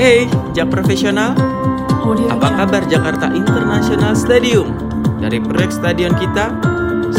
Hey, 0.00 0.24
Jak 0.56 0.72
Profesional, 0.72 1.36
apa 2.32 2.48
kabar 2.56 2.88
Jakarta 2.88 3.28
International 3.36 4.16
Stadium? 4.16 4.72
Dari 5.20 5.36
proyek 5.44 5.68
stadion 5.68 6.16
kita, 6.16 6.56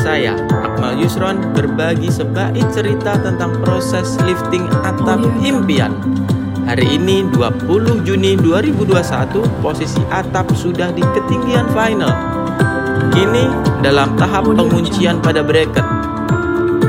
saya, 0.01 0.33
Akmal 0.49 0.97
Yusron, 0.97 1.53
berbagi 1.53 2.09
sebaik 2.09 2.65
cerita 2.73 3.21
tentang 3.21 3.61
proses 3.61 4.17
lifting 4.25 4.65
atap 4.81 5.21
impian. 5.45 5.93
Hari 6.65 6.97
ini 6.97 7.29
20 7.29 8.01
Juni 8.01 8.33
2021, 8.41 9.45
posisi 9.61 10.01
atap 10.09 10.49
sudah 10.57 10.89
di 10.89 11.05
ketinggian 11.05 11.69
final. 11.77 12.09
Kini 13.13 13.45
dalam 13.85 14.17
tahap 14.17 14.49
penguncian 14.57 15.21
pada 15.21 15.45
bracket. 15.45 15.85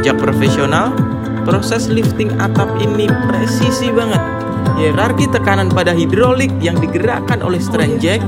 Jak 0.00 0.16
Profesional, 0.16 0.97
proses 1.45 1.92
lifting 1.92 2.33
atap 2.41 2.80
ini 2.80 3.12
presisi 3.28 3.92
banget 3.92 4.41
Hierarki 4.79 5.30
tekanan 5.30 5.71
pada 5.71 5.95
hidrolik 5.95 6.51
yang 6.59 6.79
digerakkan 6.80 7.43
oleh 7.45 7.62
strain 7.62 8.01
jack 8.03 8.23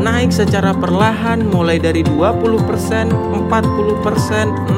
naik 0.00 0.32
secara 0.32 0.72
perlahan 0.72 1.44
mulai 1.44 1.76
dari 1.76 2.00
20%, 2.00 3.12
40%, 3.12 3.12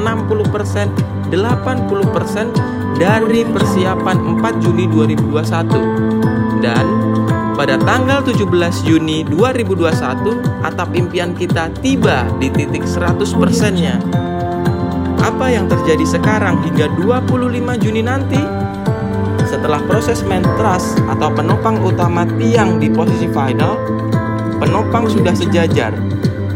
60%, 0.03 0.89
80% 1.31 2.99
dari 2.99 3.41
persiapan 3.47 4.17
4 4.37 4.63
Juni 4.63 4.85
2021. 4.91 6.59
Dan 6.59 6.85
pada 7.55 7.77
tanggal 7.79 8.25
17 8.25 8.83
Juni 8.83 9.23
2021, 9.27 10.65
atap 10.65 10.89
impian 10.97 11.31
kita 11.37 11.69
tiba 11.79 12.27
di 12.37 12.51
titik 12.51 12.83
100%-nya. 12.83 14.01
Apa 15.23 15.47
yang 15.47 15.71
terjadi 15.71 16.03
sekarang 16.03 16.59
hingga 16.67 16.91
25 16.99 17.79
Juni 17.79 18.03
nanti? 18.03 18.43
Setelah 19.53 19.85
proses 19.85 20.25
main 20.25 20.41
truss 20.57 20.97
atau 21.05 21.29
penopang 21.29 21.77
utama 21.85 22.25
tiang 22.41 22.81
di 22.81 22.89
posisi 22.89 23.29
final, 23.29 23.77
penopang 24.57 25.05
sudah 25.05 25.29
sejajar, 25.29 25.93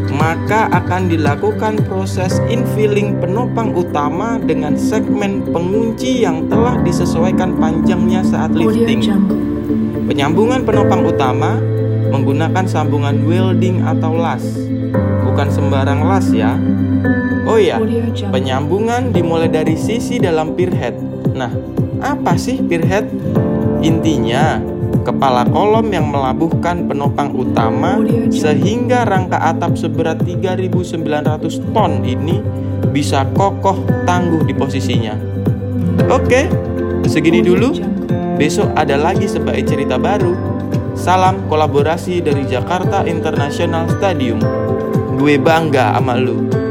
maka 0.10 0.66
akan 0.74 1.06
dilakukan 1.06 1.78
proses 1.86 2.42
infilling 2.50 3.22
penopang 3.22 3.70
utama 3.78 4.42
dengan 4.42 4.74
segmen 4.74 5.46
pengunci 5.46 6.26
yang 6.26 6.50
telah 6.50 6.74
disesuaikan 6.82 7.54
panjangnya 7.62 8.26
saat 8.26 8.58
lifting. 8.58 9.06
Penyambungan 10.10 10.66
penopang 10.66 11.06
utama 11.06 11.62
menggunakan 12.10 12.66
sambungan 12.66 13.30
welding 13.30 13.86
atau 13.86 14.18
las, 14.18 14.42
bukan 15.22 15.54
sembarang 15.54 16.02
las 16.02 16.34
ya. 16.34 16.58
Oh 17.46 17.62
ya, 17.62 17.78
penyambungan 18.34 19.14
dimulai 19.14 19.54
dari 19.54 19.78
sisi 19.78 20.18
dalam 20.18 20.58
pier 20.58 20.74
head. 20.74 20.98
Nah, 21.38 21.54
apa 22.02 22.38
sih 22.38 22.62
peerhead? 22.62 23.10
Intinya, 23.82 24.62
kepala 25.08 25.48
kolom 25.48 25.88
yang 25.88 26.12
melabuhkan 26.12 26.84
penopang 26.90 27.32
utama 27.32 28.02
sehingga 28.34 29.08
rangka 29.08 29.40
atap 29.40 29.80
seberat 29.80 30.20
3900 30.26 31.74
ton 31.74 32.04
ini 32.04 32.44
bisa 32.92 33.24
kokoh 33.38 33.78
tangguh 34.04 34.44
di 34.44 34.54
posisinya. 34.54 35.16
Oke, 36.12 36.52
segini 37.08 37.40
dulu. 37.40 37.74
Besok 38.38 38.70
ada 38.78 39.00
lagi 39.00 39.26
sebaik 39.26 39.66
cerita 39.66 39.98
baru. 39.98 40.36
Salam 40.94 41.46
kolaborasi 41.50 42.22
dari 42.22 42.46
Jakarta 42.46 43.06
International 43.06 43.90
Stadium. 43.90 44.42
Gue 45.18 45.42
bangga 45.42 45.94
sama 45.98 46.18
lu. 46.18 46.67